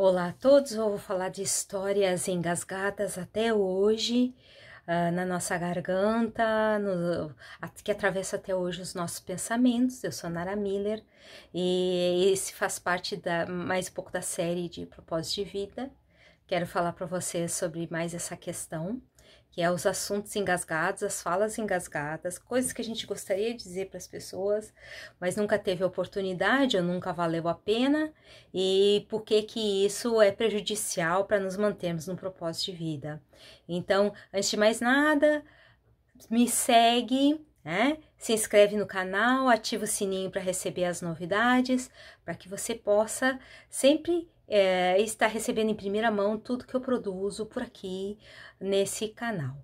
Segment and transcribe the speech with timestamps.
[0.00, 4.32] Olá a todos, eu vou falar de histórias engasgadas até hoje,
[4.86, 7.34] uh, na nossa garganta, no,
[7.82, 10.04] que atravessa até hoje os nossos pensamentos.
[10.04, 11.02] Eu sou Nara Miller
[11.52, 15.90] e esse faz parte da mais um pouco da série de propósito de vida.
[16.46, 19.02] Quero falar para vocês sobre mais essa questão
[19.50, 23.88] que é os assuntos engasgados, as falas engasgadas, coisas que a gente gostaria de dizer
[23.88, 24.72] para as pessoas,
[25.18, 28.12] mas nunca teve oportunidade ou nunca valeu a pena,
[28.52, 33.22] e por que que isso é prejudicial para nos mantermos no propósito de vida.
[33.68, 35.42] Então, antes de mais nada,
[36.30, 37.98] me segue, né?
[38.16, 41.90] Se inscreve no canal, ativa o sininho para receber as novidades,
[42.24, 47.46] para que você possa sempre é, estar recebendo em primeira mão tudo que eu produzo
[47.46, 48.18] por aqui
[48.58, 49.56] nesse canal.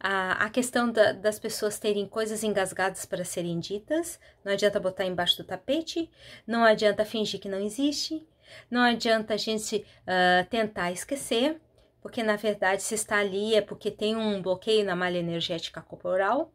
[0.00, 5.04] A, a questão da, das pessoas terem coisas engasgadas para serem ditas, não adianta botar
[5.04, 6.10] embaixo do tapete,
[6.44, 8.26] não adianta fingir que não existe,
[8.68, 11.60] não adianta a gente uh, tentar esquecer,
[12.00, 16.52] porque na verdade se está ali é porque tem um bloqueio na malha energética corporal,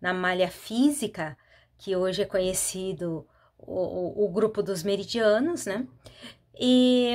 [0.00, 1.38] na malha física,
[1.78, 3.24] que hoje é conhecido
[3.56, 5.86] o, o, o grupo dos meridianos, né?
[6.58, 7.14] E,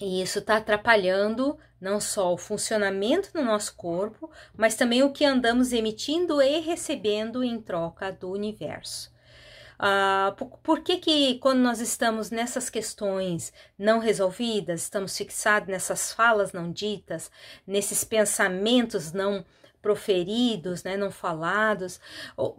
[0.00, 5.24] e isso está atrapalhando não só o funcionamento do nosso corpo, mas também o que
[5.24, 9.12] andamos emitindo e recebendo em troca do universo.
[9.82, 16.12] Uh, por, por, que, que quando nós estamos nessas questões não resolvidas, estamos fixados nessas
[16.12, 17.28] falas não ditas,
[17.66, 19.44] nesses pensamentos não
[19.82, 22.00] proferidos, né, não falados.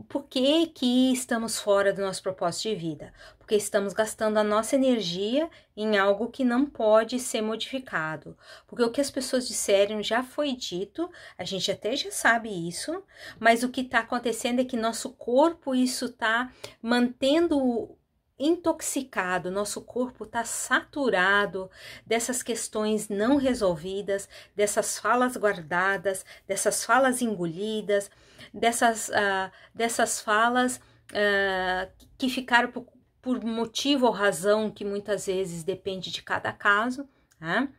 [0.09, 3.13] Por que, que estamos fora do nosso propósito de vida?
[3.39, 8.37] Porque estamos gastando a nossa energia em algo que não pode ser modificado.
[8.67, 13.03] Porque o que as pessoas disseram já foi dito, a gente até já sabe isso,
[13.39, 16.51] mas o que está acontecendo é que nosso corpo isso está
[16.81, 17.97] mantendo
[18.37, 21.69] intoxicado, nosso corpo está saturado
[22.05, 28.09] dessas questões não resolvidas, dessas falas guardadas, dessas falas engolidas,
[28.53, 30.77] dessas, uh, dessas falas
[31.11, 32.87] uh, que ficaram por,
[33.21, 37.07] por, motivo ou razão que muitas vezes depende de cada caso,
[37.39, 37.69] né?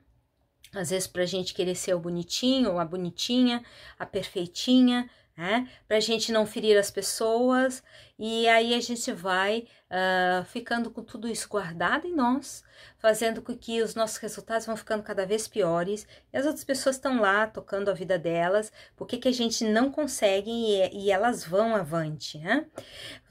[0.72, 3.64] Às vezes para a gente querer ser o bonitinho ou a bonitinha,
[3.96, 5.68] a perfeitinha, né?
[5.88, 7.82] Para a gente não ferir as pessoas,
[8.18, 12.62] e aí a gente vai uh, ficando com tudo isso guardado em nós,
[12.98, 16.96] fazendo com que os nossos resultados vão ficando cada vez piores, e as outras pessoas
[16.96, 21.44] estão lá tocando a vida delas, porque que a gente não consegue e, e elas
[21.44, 22.66] vão avante, né?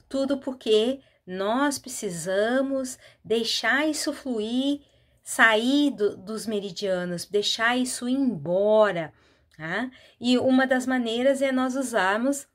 [0.08, 4.82] Tudo porque nós precisamos deixar isso fluir,
[5.22, 9.10] sair do, dos meridianos, deixar isso ir embora
[9.56, 9.90] Tá?
[10.20, 12.46] E uma das maneiras é nós usarmos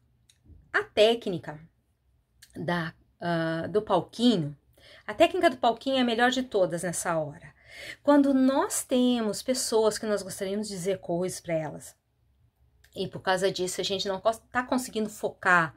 [0.74, 1.60] a técnica
[2.56, 4.58] da, uh, do palquinho.
[5.08, 7.54] A técnica do palquinho é a melhor de todas nessa hora.
[8.04, 11.96] Quando nós temos pessoas que nós gostaríamos de dizer coisas para elas,
[12.96, 15.76] e por causa disso a gente não está conseguindo focar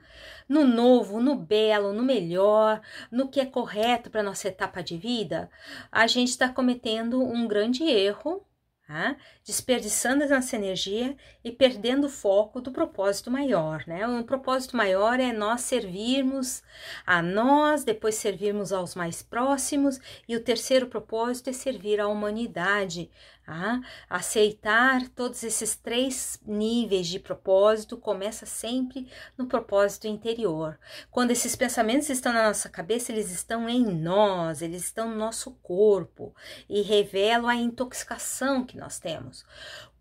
[0.49, 2.81] no novo, no belo, no melhor,
[3.11, 5.51] no que é correto para nossa etapa de vida,
[5.91, 8.45] a gente está cometendo um grande erro
[8.93, 9.17] Tá?
[9.45, 13.83] desperdiçando nossa energia e perdendo o foco do propósito maior.
[13.87, 14.07] Né?
[14.07, 16.63] O propósito maior é nós servirmos
[17.07, 19.99] a nós, depois servirmos aos mais próximos,
[20.29, 23.11] e o terceiro propósito é servir à humanidade,
[23.45, 30.79] ah, aceitar todos esses três níveis de propósito começa sempre no propósito interior.
[31.11, 35.51] Quando esses pensamentos estão na nossa cabeça, eles estão em nós, eles estão no nosso
[35.63, 36.33] corpo
[36.69, 39.45] e revelam a intoxicação que nós temos.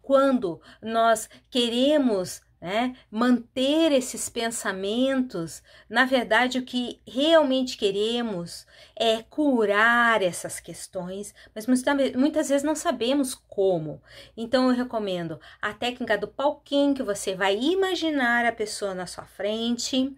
[0.01, 2.95] Quando nós queremos né?
[3.09, 12.49] Manter esses pensamentos, na verdade, o que realmente queremos é curar essas questões, mas muitas
[12.49, 14.01] vezes não sabemos como.
[14.35, 19.25] Então, eu recomendo a técnica do palquinho, que você vai imaginar a pessoa na sua
[19.25, 20.15] frente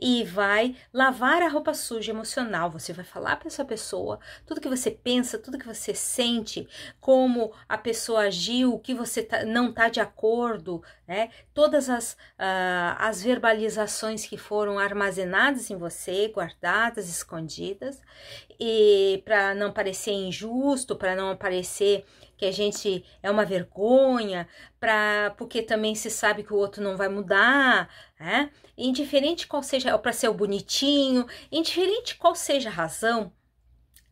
[0.00, 2.70] e vai lavar a roupa suja emocional.
[2.70, 6.68] Você vai falar para essa pessoa tudo que você pensa, tudo que você sente,
[7.00, 11.30] como a pessoa agiu, o que você tá, não está de acordo, né?
[11.54, 18.00] Todas as, uh, as verbalizações que foram armazenadas em você, guardadas, escondidas,
[18.58, 22.04] e para não parecer injusto, para não parecer
[22.36, 22.71] que a gente
[23.22, 24.48] é uma vergonha,
[24.80, 27.88] para porque também se sabe que o outro não vai mudar,
[28.18, 28.50] né?
[28.76, 33.32] Indiferente qual seja, para ser o bonitinho, indiferente qual seja a razão,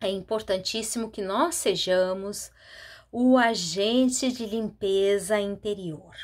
[0.01, 2.51] é importantíssimo que nós sejamos
[3.13, 6.15] o agente de limpeza interior.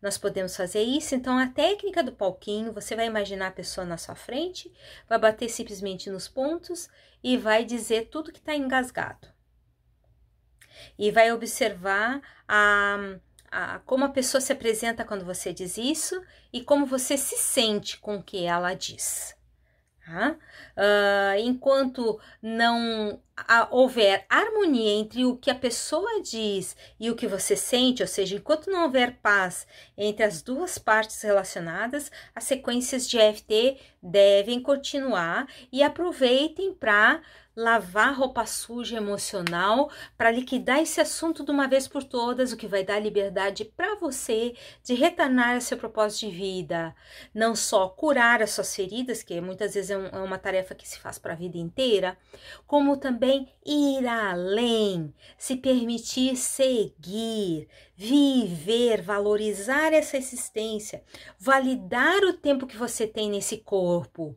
[0.00, 3.98] Nós podemos fazer isso, então a técnica do palquinho, você vai imaginar a pessoa na
[3.98, 4.72] sua frente,
[5.08, 6.88] vai bater simplesmente nos pontos
[7.22, 9.28] e vai dizer tudo que está engasgado.
[10.98, 12.98] E vai observar a,
[13.50, 16.20] a, como a pessoa se apresenta quando você diz isso
[16.52, 19.36] e como você se sente com o que ela diz.
[20.04, 20.36] Tá?
[20.76, 23.20] Uh, enquanto não
[23.70, 28.34] houver harmonia entre o que a pessoa diz e o que você sente, ou seja,
[28.34, 35.46] enquanto não houver paz entre as duas partes relacionadas, as sequências de EFT devem continuar
[35.70, 37.22] e aproveitem para
[37.60, 42.66] lavar roupa suja emocional para liquidar esse assunto de uma vez por todas, o que
[42.66, 46.94] vai dar liberdade para você de retornar ao seu propósito de vida.
[47.34, 50.88] Não só curar as suas feridas, que muitas vezes é, um, é uma tarefa que
[50.88, 52.16] se faz para a vida inteira,
[52.66, 61.04] como também ir além, se permitir seguir, viver, valorizar essa existência,
[61.38, 64.34] validar o tempo que você tem nesse corpo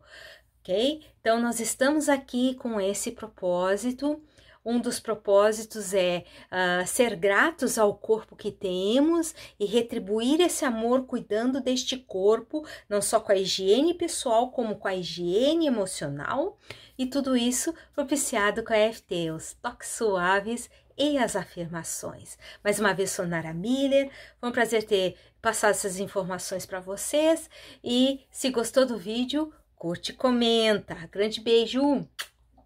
[0.63, 1.01] ok?
[1.19, 4.21] Então, nós estamos aqui com esse propósito.
[4.65, 11.05] Um dos propósitos é uh, ser gratos ao corpo que temos e retribuir esse amor
[11.05, 16.57] cuidando deste corpo, não só com a higiene pessoal, como com a higiene emocional.
[16.97, 22.37] E tudo isso propiciado com a FT, os toques suaves e as afirmações.
[22.63, 24.09] Mais uma vez, sou Nara Miller.
[24.39, 27.49] Foi um prazer ter passado essas informações para vocês.
[27.83, 29.51] E se gostou do vídeo,
[29.83, 30.95] curte e comenta.
[31.11, 32.07] Grande beijo.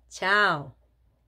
[0.07, 0.76] Tchau.